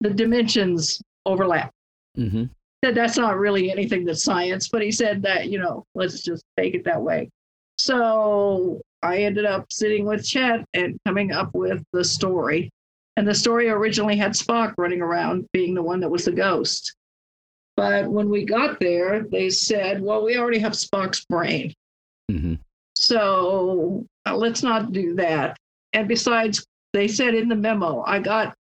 the 0.01 0.11
dimensions 0.11 1.01
overlap. 1.25 1.71
Mm-hmm. 2.17 2.45
Said 2.83 2.95
that's 2.95 3.17
not 3.17 3.39
really 3.39 3.71
anything 3.71 4.05
that's 4.05 4.23
science, 4.23 4.69
but 4.69 4.81
he 4.81 4.91
said 4.91 5.21
that, 5.23 5.49
you 5.49 5.57
know, 5.57 5.83
let's 5.95 6.21
just 6.21 6.43
take 6.57 6.75
it 6.75 6.83
that 6.85 7.01
way. 7.01 7.29
So 7.77 8.81
I 9.01 9.17
ended 9.17 9.45
up 9.45 9.71
sitting 9.71 10.05
with 10.05 10.25
Chet 10.25 10.65
and 10.73 10.99
coming 11.05 11.31
up 11.31 11.53
with 11.53 11.83
the 11.93 12.03
story. 12.03 12.69
And 13.17 13.27
the 13.27 13.35
story 13.35 13.69
originally 13.69 14.17
had 14.17 14.31
Spock 14.31 14.73
running 14.77 15.01
around 15.01 15.47
being 15.53 15.73
the 15.73 15.83
one 15.83 15.99
that 16.01 16.09
was 16.09 16.25
the 16.25 16.31
ghost. 16.31 16.95
But 17.77 18.07
when 18.07 18.29
we 18.29 18.45
got 18.45 18.79
there, 18.79 19.25
they 19.31 19.49
said, 19.49 20.01
well, 20.01 20.23
we 20.23 20.37
already 20.37 20.59
have 20.59 20.73
Spock's 20.73 21.25
brain. 21.25 21.73
Mm-hmm. 22.31 22.55
So 22.95 24.05
uh, 24.25 24.35
let's 24.35 24.63
not 24.63 24.91
do 24.91 25.15
that. 25.15 25.57
And 25.93 26.07
besides, 26.07 26.65
they 26.93 27.07
said 27.07 27.35
in 27.35 27.49
the 27.49 27.55
memo, 27.55 28.03
I 28.05 28.19
got 28.19 28.55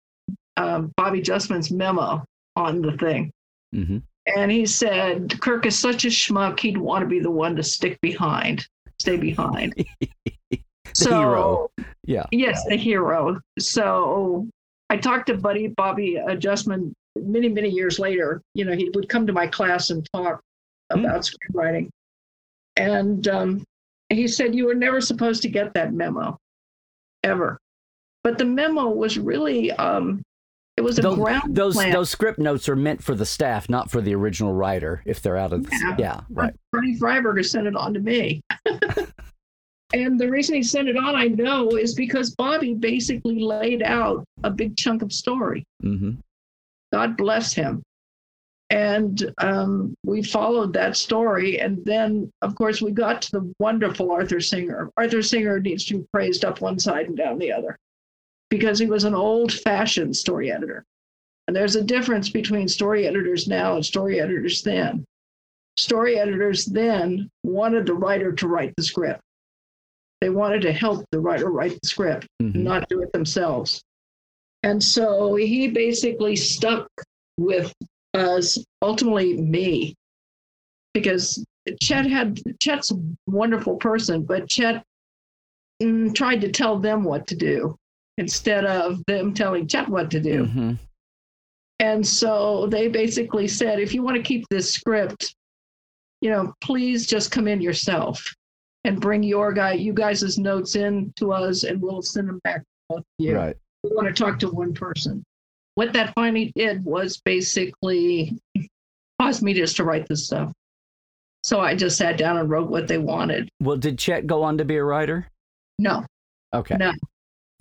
um, 0.57 0.93
Bobby 0.97 1.21
Justman's 1.21 1.71
memo 1.71 2.25
on 2.57 2.83
the 2.83 2.93
thing. 2.93 3.33
Mm-hmm. 3.75 3.99
And 4.37 4.51
he 4.51 4.67
said, 4.67 5.41
Kirk 5.41 5.67
is 5.67 5.79
such 5.79 6.05
a 6.05 6.09
schmuck, 6.09 6.61
he'd 6.61 6.77
want 6.77 7.03
to 7.03 7.09
be 7.09 7.21
the 7.21 7.31
one 7.31 7.57
to 7.57 7.63
stick 7.63 7.99
behind, 8.01 8.67
stay 9.01 9.17
behind. 9.17 9.75
The 10.99 11.17
hero. 11.17 11.71
Yeah. 12.05 12.27
Yes, 12.33 12.65
the 12.69 12.77
hero. 12.77 13.41
So 13.61 14.49
I 14.91 14.97
talked 14.97 15.29
to 15.29 15.37
Buddy 15.37 15.69
Bobby 15.69 16.21
Justman 16.27 16.93
many, 17.17 17.49
many 17.49 17.69
years 17.69 18.01
later. 18.01 18.43
You 18.55 18.65
know, 18.65 18.73
he 18.73 18.91
would 18.95 19.09
come 19.09 19.25
to 19.29 19.33
my 19.33 19.47
class 19.47 19.91
and 19.91 20.07
talk 20.13 20.41
Hmm. 20.93 21.05
about 21.05 21.21
screenwriting. 21.23 21.89
And 22.77 23.27
um, 23.29 23.63
he 24.09 24.27
said, 24.27 24.55
You 24.55 24.67
were 24.67 24.75
never 24.75 25.01
supposed 25.01 25.43
to 25.43 25.49
get 25.49 25.73
that 25.75 25.93
memo, 25.95 26.37
ever. 27.23 27.57
But 28.25 28.37
the 28.37 28.45
memo 28.45 28.89
was 28.89 29.17
really, 29.17 29.71
um, 29.73 30.21
It 30.81 30.85
was 30.85 30.99
a 30.99 31.03
those, 31.03 31.19
ground 31.19 31.55
those 31.55 31.75
plan. 31.75 31.93
those 31.93 32.09
script 32.09 32.39
notes 32.39 32.67
are 32.67 32.75
meant 32.75 33.05
for 33.05 33.15
the 33.15 33.27
staff, 33.27 33.69
not 33.69 33.91
for 33.91 34.01
the 34.01 34.15
original 34.15 34.55
writer. 34.55 35.03
If 35.05 35.21
they're 35.21 35.37
out 35.37 35.53
of 35.53 35.65
the, 35.65 35.77
Yeah. 35.79 35.97
yeah, 35.99 36.21
right. 36.31 36.55
Freddie 36.71 36.99
Freiberger 36.99 37.45
sent 37.45 37.67
it 37.67 37.77
on 37.77 37.93
to 37.93 38.01
me. 38.01 38.41
and 39.93 40.19
the 40.19 40.31
reason 40.31 40.55
he 40.55 40.63
sent 40.63 40.89
it 40.89 40.97
on, 40.97 41.15
I 41.15 41.27
know, 41.27 41.69
is 41.77 41.95
because 41.95 42.35
Bobby 42.35 42.73
basically 42.73 43.41
laid 43.41 43.83
out 43.83 44.25
a 44.43 44.51
big 44.51 44.75
chunk 44.75 45.03
of 45.03 45.13
story. 45.13 45.65
hmm 45.83 46.13
God 46.95 47.19
bless 47.19 47.53
him. 47.53 47.83
And 48.71 49.33
um, 49.39 49.95
we 50.03 50.23
followed 50.23 50.73
that 50.73 50.97
story. 50.97 51.61
And 51.61 51.85
then, 51.85 52.31
of 52.41 52.55
course, 52.55 52.81
we 52.81 52.91
got 52.91 53.21
to 53.23 53.33
the 53.33 53.55
wonderful 53.59 54.11
Arthur 54.11 54.41
Singer. 54.41 54.91
Arthur 54.97 55.23
Singer 55.23 55.61
needs 55.61 55.85
to 55.87 55.99
be 55.99 56.05
praised 56.11 56.43
up 56.47 56.63
one 56.63 56.79
side 56.79 57.07
and 57.07 57.19
down 57.19 57.39
the 57.39 57.53
other 57.53 57.77
because 58.51 58.79
he 58.79 58.87
was 58.87 59.05
an 59.05 59.15
old 59.15 59.53
fashioned 59.53 60.15
story 60.17 60.53
editor. 60.53 60.85
And 61.47 61.57
there's 61.57 61.77
a 61.77 61.83
difference 61.83 62.29
between 62.29 62.69
story 62.69 63.07
editors 63.07 63.49
now 63.49 63.75
and 63.77 63.85
story 63.85 64.21
editors 64.21 64.63
then. 64.63 65.05
Story 65.77 66.19
editors 66.19 66.67
then 66.67 67.31
wanted 67.43 67.87
the 67.87 67.95
writer 67.95 68.33
to 68.33 68.49
write 68.49 68.75
the 68.77 68.83
script, 68.83 69.21
they 70.21 70.31
wanted 70.31 70.61
to 70.63 70.73
help 70.73 71.05
the 71.11 71.21
writer 71.21 71.51
write 71.51 71.79
the 71.81 71.89
script 71.89 72.27
Mhm. 72.43 72.57
not 72.57 72.89
do 72.89 73.01
it 73.03 73.13
themselves. 73.13 73.83
And 74.63 74.83
so 74.83 75.37
he 75.37 75.69
basically 75.69 76.37
stuck 76.37 76.87
with 77.39 77.73
us, 78.13 78.63
ultimately 78.83 79.41
me, 79.41 79.95
because 80.93 81.43
Chet 81.81 82.05
had 82.07 82.39
Chet's 82.61 82.91
a 82.91 83.01
wonderful 83.27 83.77
person, 83.77 84.25
but 84.25 84.49
Chet 84.49 84.85
mm, 85.83 86.15
tried 86.15 86.43
to 86.43 86.53
tell 86.53 86.79
them 86.79 87.05
what 87.05 87.27
to 87.29 87.37
do 87.37 87.77
instead 88.19 88.65
of 88.65 89.03
them 89.07 89.33
telling 89.35 89.67
Chet 89.67 89.89
what 89.89 90.11
to 90.11 90.21
do. 90.21 90.45
hmm 90.45 90.73
And 91.79 92.07
so 92.07 92.67
they 92.67 92.89
basically 92.89 93.49
said, 93.49 93.79
if 93.81 93.95
you 93.95 94.03
want 94.03 94.17
to 94.17 94.23
keep 94.23 94.45
this 94.51 94.73
script, 94.73 95.35
you 96.21 96.31
know, 96.31 96.53
please 96.61 97.07
just 97.07 97.31
come 97.31 97.49
in 97.49 97.61
yourself 97.61 98.23
and 98.85 99.01
bring 99.01 99.23
your 99.23 99.53
guy, 99.53 99.73
you 99.73 99.93
guys' 99.93 100.39
notes 100.39 100.77
in 100.77 101.13
to 101.17 101.33
us, 101.33 101.65
and 101.65 101.81
we'll 101.81 102.03
send 102.03 102.29
them 102.29 102.41
back 102.45 102.63
to 102.91 103.03
you. 103.19 103.37
Right. 103.37 103.57
We 103.83 103.91
want 103.95 104.09
to 104.09 104.13
talk 104.25 104.39
to 104.41 104.49
one 104.51 104.75
person. 104.75 105.23
What 105.77 105.93
that 105.95 106.13
finally 106.15 106.53
did 106.57 106.85
was 106.85 107.19
basically 107.25 108.37
caused 109.21 109.43
me 109.43 109.55
just 109.55 109.77
to 109.77 109.85
write 109.85 110.07
this 110.09 110.27
stuff. 110.27 110.53
So 111.43 111.61
I 111.61 111.75
just 111.75 111.97
sat 111.97 112.19
down 112.19 112.37
and 112.37 112.51
wrote 112.51 112.69
what 112.69 112.87
they 112.87 112.99
wanted. 112.99 113.49
Well, 113.63 113.79
did 113.79 113.99
Chet 113.99 114.27
go 114.27 114.43
on 114.43 114.59
to 114.59 114.65
be 114.67 114.77
a 114.77 114.85
writer? 114.85 115.27
No, 115.79 116.05
Okay. 116.55 116.77
no. 116.77 116.93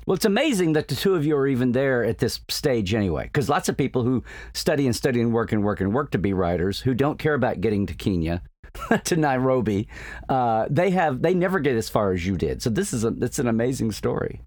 Well, 0.06 0.15
it's 0.15 0.25
amazing 0.25 0.74
that 0.74 0.88
the 0.88 0.96
two 0.96 1.15
of 1.15 1.25
you 1.25 1.36
are 1.36 1.48
even 1.48 1.72
there 1.72 2.03
at 2.03 2.18
this 2.18 2.39
stage 2.50 2.94
anyway, 2.94 3.25
because 3.25 3.50
lots 3.50 3.70
of 3.70 3.77
people 3.77 4.03
who 4.03 4.24
study 4.53 4.86
and 4.86 4.96
study 4.96 5.22
and 5.22 5.34
work 5.34 5.51
and 5.51 5.63
work 5.63 5.82
and 5.82 5.94
work 5.94 6.12
to 6.12 6.18
be 6.18 6.34
writers 6.34 6.79
who 6.79 6.94
don't 6.94 7.20
care 7.20 7.36
about 7.36 7.62
getting 7.62 7.86
to 7.86 7.94
Kenya, 7.94 8.41
to 9.03 9.15
Nairobi, 9.15 9.88
uh, 10.27 10.68
they 10.70 10.89
have 10.91 11.22
they 11.22 11.34
never 11.34 11.60
get 11.60 11.75
as 11.75 11.89
far 11.89 12.12
as 12.12 12.25
you 12.25 12.38
did. 12.38 12.62
So 12.62 12.70
this 12.70 12.94
is 12.94 13.03
a 13.03 13.13
it's 13.22 13.39
an 13.39 13.48
amazing 13.48 13.91
story. 13.91 14.41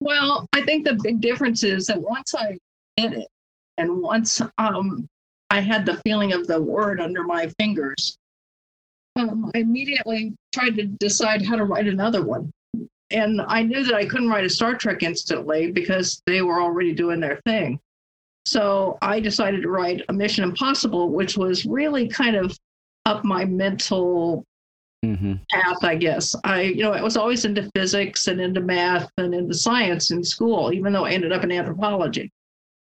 Well, 0.00 0.46
I 0.52 0.62
think 0.62 0.84
the 0.84 0.98
big 1.02 1.20
difference 1.20 1.64
is 1.64 1.86
that 1.86 2.00
once 2.00 2.34
I 2.34 2.58
did 2.96 3.14
it, 3.14 3.28
and 3.78 4.02
once 4.02 4.40
um, 4.58 5.06
I 5.50 5.60
had 5.60 5.86
the 5.86 6.00
feeling 6.04 6.32
of 6.32 6.46
the 6.46 6.60
word 6.60 7.00
under 7.00 7.24
my 7.24 7.48
fingers, 7.58 8.16
um, 9.16 9.50
I 9.54 9.58
immediately 9.58 10.34
tried 10.52 10.76
to 10.76 10.84
decide 10.84 11.42
how 11.42 11.56
to 11.56 11.64
write 11.64 11.86
another 11.86 12.24
one. 12.24 12.50
And 13.10 13.40
I 13.42 13.62
knew 13.62 13.84
that 13.84 13.94
I 13.94 14.06
couldn't 14.06 14.28
write 14.28 14.44
a 14.44 14.50
Star 14.50 14.74
Trek 14.74 15.02
instantly 15.02 15.70
because 15.70 16.22
they 16.26 16.42
were 16.42 16.60
already 16.60 16.92
doing 16.92 17.20
their 17.20 17.40
thing. 17.44 17.78
So 18.46 18.98
I 19.00 19.20
decided 19.20 19.62
to 19.62 19.70
write 19.70 20.02
a 20.08 20.12
Mission 20.12 20.44
Impossible, 20.44 21.10
which 21.10 21.36
was 21.36 21.64
really 21.64 22.08
kind 22.08 22.36
of 22.36 22.56
up 23.06 23.24
my 23.24 23.44
mental 23.44 24.44
hmm 25.02 25.34
path, 25.50 25.84
I 25.84 25.96
guess. 25.96 26.34
I, 26.44 26.62
you 26.62 26.82
know, 26.82 26.92
I 26.92 27.02
was 27.02 27.16
always 27.16 27.44
into 27.44 27.70
physics 27.74 28.26
and 28.26 28.40
into 28.40 28.60
math 28.60 29.10
and 29.18 29.34
into 29.34 29.54
science 29.54 30.10
in 30.10 30.24
school, 30.24 30.72
even 30.72 30.92
though 30.92 31.04
I 31.04 31.10
ended 31.10 31.32
up 31.32 31.44
in 31.44 31.52
anthropology. 31.52 32.30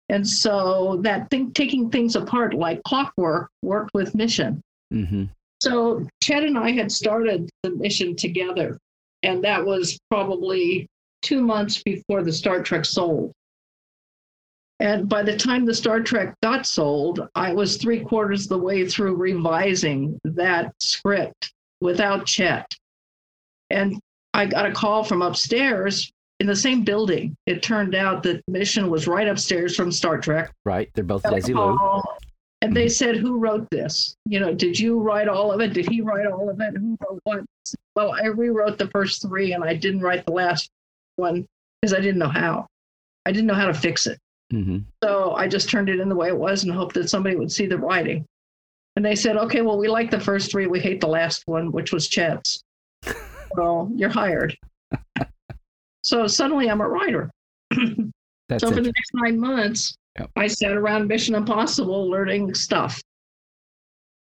And 0.09 0.27
so 0.27 0.99
that 1.03 1.29
thing, 1.29 1.51
taking 1.51 1.89
things 1.91 2.15
apart 2.15 2.55
like 2.55 2.81
clockwork 2.83 3.49
worked 3.61 3.91
with 3.93 4.15
mission. 4.15 4.61
hmm 4.91 5.25
So 5.61 6.07
Chad 6.21 6.43
and 6.43 6.57
I 6.57 6.71
had 6.71 6.91
started 6.91 7.49
the 7.61 7.71
mission 7.71 8.15
together, 8.15 8.79
and 9.23 9.43
that 9.43 9.65
was 9.65 9.99
probably 10.09 10.87
two 11.21 11.41
months 11.41 11.81
before 11.83 12.23
the 12.23 12.31
Star 12.31 12.61
Trek 12.61 12.85
sold. 12.85 13.31
And 14.79 15.09
by 15.09 15.23
the 15.23 15.35
time 15.35 15.65
the 15.65 15.73
Star 15.73 15.99
Trek 15.99 16.35
got 16.41 16.65
sold, 16.65 17.27
I 17.35 17.53
was 17.53 17.75
three 17.75 17.99
quarters 17.99 18.43
of 18.43 18.49
the 18.49 18.59
way 18.59 18.87
through 18.87 19.15
revising 19.15 20.17
that 20.23 20.73
script 20.79 21.53
without 21.81 22.25
Chet. 22.25 22.65
And 23.69 23.99
I 24.33 24.45
got 24.45 24.65
a 24.65 24.71
call 24.71 25.03
from 25.03 25.21
upstairs 25.21 26.11
in 26.39 26.47
the 26.47 26.55
same 26.55 26.83
building. 26.83 27.35
It 27.45 27.61
turned 27.61 27.93
out 27.93 28.23
that 28.23 28.41
Mission 28.47 28.89
was 28.89 29.07
right 29.07 29.27
upstairs 29.27 29.75
from 29.75 29.91
Star 29.91 30.17
Trek. 30.17 30.53
Right. 30.63 30.89
They're 30.93 31.03
both 31.03 31.23
Desilu. 31.23 32.03
And 32.61 32.75
they 32.75 32.89
said, 32.89 33.15
Who 33.15 33.37
wrote 33.37 33.69
this? 33.69 34.15
You 34.25 34.39
know, 34.39 34.53
did 34.53 34.77
you 34.77 34.99
write 34.99 35.27
all 35.27 35.51
of 35.51 35.61
it? 35.61 35.73
Did 35.73 35.89
he 35.89 36.01
write 36.01 36.25
all 36.27 36.49
of 36.49 36.59
it? 36.59 36.75
Who 36.75 36.97
wrote 37.01 37.19
what? 37.23 37.45
Well, 37.95 38.13
I 38.13 38.27
rewrote 38.27 38.77
the 38.77 38.89
first 38.89 39.21
three 39.21 39.53
and 39.53 39.63
I 39.63 39.73
didn't 39.75 40.01
write 40.01 40.25
the 40.25 40.33
last 40.33 40.69
one 41.15 41.45
because 41.81 41.93
I 41.93 42.01
didn't 42.01 42.19
know 42.19 42.29
how. 42.29 42.67
I 43.25 43.31
didn't 43.31 43.47
know 43.47 43.53
how 43.53 43.67
to 43.67 43.73
fix 43.73 44.07
it. 44.07 44.19
hmm 44.51 44.79
So 45.03 45.33
I 45.33 45.47
just 45.47 45.69
turned 45.69 45.89
it 45.89 45.99
in 45.99 46.09
the 46.09 46.15
way 46.15 46.27
it 46.27 46.37
was 46.37 46.63
and 46.63 46.73
hoped 46.73 46.95
that 46.95 47.09
somebody 47.09 47.35
would 47.35 47.51
see 47.51 47.65
the 47.65 47.77
writing. 47.77 48.25
And 48.95 49.05
they 49.05 49.15
said, 49.15 49.37
okay, 49.37 49.61
well, 49.61 49.77
we 49.77 49.87
like 49.87 50.11
the 50.11 50.19
first 50.19 50.51
three. 50.51 50.67
We 50.67 50.79
hate 50.79 50.99
the 50.99 51.07
last 51.07 51.43
one, 51.45 51.71
which 51.71 51.93
was 51.93 52.09
Chet's. 52.09 52.61
well, 53.55 53.89
you're 53.95 54.09
hired. 54.09 54.57
so 56.01 56.27
suddenly 56.27 56.69
I'm 56.69 56.81
a 56.81 56.87
writer. 56.87 57.31
That's 58.49 58.63
so 58.63 58.69
for 58.71 58.81
the 58.81 58.91
next 58.91 59.11
nine 59.13 59.39
months, 59.39 59.95
Yep. 60.17 60.31
I 60.35 60.47
sat 60.47 60.71
around 60.73 61.07
Mission 61.07 61.35
Impossible 61.35 62.09
learning 62.09 62.53
stuff. 62.55 63.01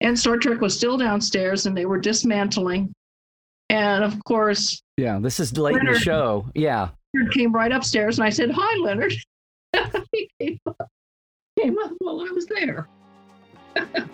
And 0.01 0.19
Star 0.19 0.37
Trek 0.37 0.61
was 0.61 0.77
still 0.77 0.97
downstairs 0.97 1.67
and 1.67 1.77
they 1.77 1.87
were 1.87 1.99
dismantling. 1.99 2.93
And 3.69 4.05
of 4.05 4.23
course, 4.25 4.83
Yeah. 4.97 5.19
This 5.21 5.41
is 5.41 5.57
late 5.57 5.77
in 5.77 5.87
the 5.87 5.99
show. 5.99 6.47
Yeah. 6.55 6.89
Leonard 7.15 7.33
came 7.35 7.53
right 7.53 7.73
upstairs 7.73 8.19
and 8.19 8.27
I 8.27 8.31
said, 8.31 8.51
Hi, 8.55 8.79
Leonard. 8.79 9.15
he 10.13 10.29
came 10.41 10.59
up, 10.67 10.89
came 11.59 11.79
up 11.79 11.93
while 11.99 12.21
I 12.21 12.31
was 12.33 12.47
there. 12.47 12.89
it 13.77 13.89
was 13.95 14.05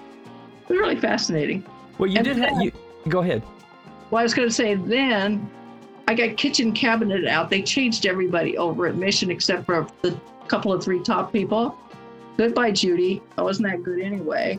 really 0.71 0.97
fascinating. 1.01 1.65
Well, 1.99 2.09
you 2.11 2.17
And 2.19 2.25
did. 2.25 2.39
Ha- 2.39 2.47
then- 2.47 2.61
you 2.61 2.73
go 3.09 3.21
ahead. 3.21 3.43
Well, 4.11 4.21
I 4.21 4.23
was 4.23 4.35
going 4.35 4.49
to 4.49 4.55
say 4.55 4.75
then 4.75 5.51
I 6.09 6.15
got 6.15 6.39
kitchen 6.39 6.73
cabinet 6.73 7.27
out. 7.27 7.51
They 7.51 7.61
changed 7.61 8.07
everybody 8.07 8.57
over 8.57 8.87
at 8.87 8.97
Mission 8.97 9.31
except 9.31 9.67
for 9.67 9.87
the 10.01 10.19
couple 10.47 10.73
of 10.73 10.83
three 10.83 11.03
top 11.03 11.31
people. 11.31 11.77
Goodbye, 12.39 12.71
Judy. 12.71 13.23
I 13.37 13.43
wasn't 13.43 13.69
that 13.69 13.83
good 13.83 14.01
anyway. 14.01 14.59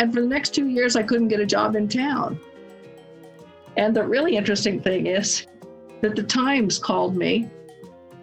And 0.00 0.14
for 0.14 0.22
the 0.22 0.26
next 0.26 0.54
two 0.54 0.66
years, 0.66 0.96
I 0.96 1.02
couldn't 1.02 1.28
get 1.28 1.40
a 1.40 1.46
job 1.46 1.76
in 1.76 1.88
town. 1.88 2.40
And 3.76 3.94
the 3.94 4.02
really 4.02 4.34
interesting 4.34 4.80
thing 4.80 5.08
is 5.08 5.46
that 6.00 6.16
the 6.16 6.22
Times 6.22 6.78
called 6.78 7.14
me 7.14 7.50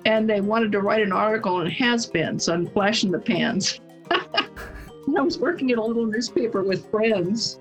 and 0.08 0.28
they 0.28 0.42
wanted 0.42 0.72
to 0.72 0.82
write 0.82 1.04
an 1.04 1.12
article 1.12 1.58
on 1.58 1.68
has-beens 1.68 2.50
on 2.50 2.66
Flash 2.66 3.04
in 3.04 3.12
the 3.12 3.20
Pans. 3.20 3.80
I 4.10 5.22
was 5.22 5.38
working 5.38 5.70
at 5.70 5.78
a 5.78 5.84
little 5.84 6.08
newspaper 6.08 6.64
with 6.64 6.90
friends 6.90 7.60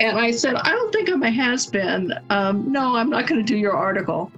and 0.00 0.18
I 0.18 0.30
said, 0.30 0.54
I 0.56 0.70
don't 0.70 0.92
think 0.92 1.08
I'm 1.08 1.22
a 1.22 1.30
has 1.30 1.66
been. 1.66 2.12
Um, 2.30 2.70
no, 2.70 2.96
I'm 2.96 3.10
not 3.10 3.26
going 3.26 3.44
to 3.44 3.46
do 3.46 3.56
your 3.56 3.72
article. 3.76 4.30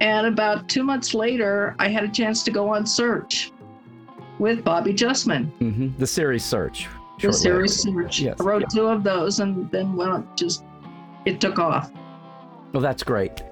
And 0.00 0.26
about 0.26 0.68
two 0.68 0.82
months 0.82 1.14
later, 1.14 1.74
I 1.78 1.88
had 1.88 2.04
a 2.04 2.08
chance 2.08 2.42
to 2.44 2.50
go 2.50 2.68
on 2.74 2.84
search 2.86 3.52
with 4.38 4.64
Bobby 4.64 4.92
Justman, 4.92 5.50
hmm 5.58 5.88
The 5.98 6.06
series 6.06 6.44
search. 6.44 6.88
the 7.20 7.32
series 7.32 7.80
search. 7.82 8.20
Yes. 8.20 8.40
I 8.40 8.44
wrote 8.44 8.64
two 8.70 8.86
of 8.86 9.04
those 9.04 9.38
and 9.40 9.70
then 9.70 9.94
went 9.94 10.10
on, 10.10 10.28
just, 10.36 10.64
it 11.24 11.40
took 11.40 11.58
off. 11.58 11.92
Well, 12.72 12.82
that's 12.82 13.04
great. 13.04 13.44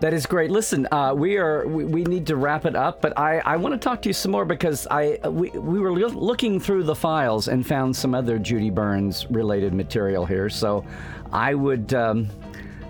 That 0.00 0.14
is 0.14 0.26
great. 0.26 0.52
Listen, 0.52 0.86
uh, 0.92 1.12
we 1.12 1.38
are 1.38 1.66
we, 1.66 1.84
we 1.84 2.04
need 2.04 2.26
to 2.28 2.36
wrap 2.36 2.66
it 2.66 2.76
up, 2.76 3.00
but 3.00 3.18
I, 3.18 3.40
I 3.40 3.56
want 3.56 3.72
to 3.72 3.78
talk 3.78 4.00
to 4.02 4.08
you 4.08 4.12
some 4.12 4.30
more 4.30 4.44
because 4.44 4.86
I 4.90 5.18
we, 5.28 5.50
we 5.50 5.80
were 5.80 5.92
loo- 5.92 6.06
looking 6.06 6.60
through 6.60 6.84
the 6.84 6.94
files 6.94 7.48
and 7.48 7.66
found 7.66 7.96
some 7.96 8.14
other 8.14 8.38
Judy 8.38 8.70
Burns 8.70 9.28
related 9.28 9.74
material 9.74 10.24
here. 10.24 10.48
So 10.48 10.84
I 11.32 11.54
would 11.54 11.94
um, 11.94 12.28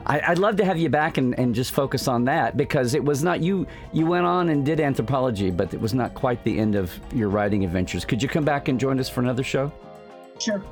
I, 0.04 0.20
I'd 0.20 0.38
love 0.38 0.56
to 0.56 0.66
have 0.66 0.76
you 0.76 0.90
back 0.90 1.16
and, 1.16 1.38
and 1.38 1.54
just 1.54 1.72
focus 1.72 2.08
on 2.08 2.24
that 2.26 2.58
because 2.58 2.94
it 2.94 3.02
was 3.02 3.24
not 3.24 3.40
you 3.40 3.66
you 3.92 4.04
went 4.04 4.26
on 4.26 4.50
and 4.50 4.64
did 4.64 4.78
anthropology, 4.78 5.50
but 5.50 5.72
it 5.72 5.80
was 5.80 5.94
not 5.94 6.12
quite 6.12 6.44
the 6.44 6.58
end 6.58 6.74
of 6.74 6.92
your 7.14 7.30
writing 7.30 7.64
adventures. 7.64 8.04
Could 8.04 8.22
you 8.22 8.28
come 8.28 8.44
back 8.44 8.68
and 8.68 8.78
join 8.78 9.00
us 9.00 9.08
for 9.08 9.22
another 9.22 9.42
show? 9.42 9.72
Sure. 10.38 10.62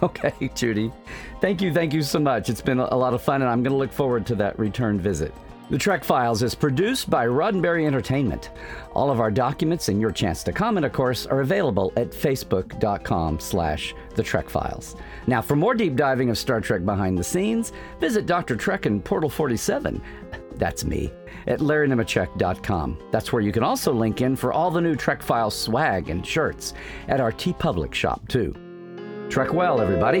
Okay, 0.00 0.32
Judy. 0.54 0.92
Thank 1.40 1.60
you, 1.60 1.72
thank 1.72 1.92
you 1.92 2.02
so 2.02 2.20
much. 2.20 2.48
It's 2.48 2.60
been 2.60 2.78
a 2.78 2.96
lot 2.96 3.14
of 3.14 3.22
fun, 3.22 3.42
and 3.42 3.50
I'm 3.50 3.62
going 3.62 3.72
to 3.72 3.78
look 3.78 3.92
forward 3.92 4.26
to 4.26 4.34
that 4.36 4.58
return 4.58 4.98
visit. 5.00 5.32
The 5.72 5.78
Trek 5.78 6.04
Files 6.04 6.42
is 6.42 6.54
produced 6.54 7.08
by 7.08 7.26
Roddenberry 7.26 7.86
Entertainment. 7.86 8.50
All 8.92 9.10
of 9.10 9.20
our 9.20 9.30
documents 9.30 9.88
and 9.88 10.02
your 10.02 10.10
chance 10.10 10.44
to 10.44 10.52
comment, 10.52 10.84
of 10.84 10.92
course, 10.92 11.24
are 11.24 11.40
available 11.40 11.94
at 11.96 12.10
facebook.com 12.10 13.40
slash 13.40 13.94
the 14.14 14.22
Trek 14.22 14.50
Files. 14.50 14.96
Now, 15.26 15.40
for 15.40 15.56
more 15.56 15.72
deep 15.72 15.96
diving 15.96 16.28
of 16.28 16.36
Star 16.36 16.60
Trek 16.60 16.84
behind 16.84 17.16
the 17.16 17.24
scenes, 17.24 17.72
visit 18.00 18.26
Dr. 18.26 18.54
Trek 18.54 18.84
and 18.84 19.02
Portal 19.02 19.30
47. 19.30 20.02
That's 20.56 20.84
me 20.84 21.10
at 21.46 21.60
larrynemecek.com. 21.60 22.98
That's 23.10 23.32
where 23.32 23.40
you 23.40 23.50
can 23.50 23.62
also 23.62 23.94
link 23.94 24.20
in 24.20 24.36
for 24.36 24.52
all 24.52 24.70
the 24.70 24.82
new 24.82 24.94
Trek 24.94 25.22
Files 25.22 25.58
swag 25.58 26.10
and 26.10 26.26
shirts 26.26 26.74
at 27.08 27.18
our 27.18 27.32
TeePublic 27.32 27.94
shop, 27.94 28.28
too. 28.28 28.54
Trek 29.30 29.54
well, 29.54 29.80
everybody. 29.80 30.20